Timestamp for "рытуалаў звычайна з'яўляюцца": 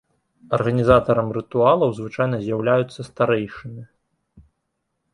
1.37-3.01